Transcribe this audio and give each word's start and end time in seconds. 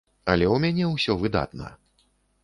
Але 0.31 0.45
ў 0.45 0.55
мяне 0.63 0.87
ўсё 0.93 1.15
выдатна. 1.25 1.69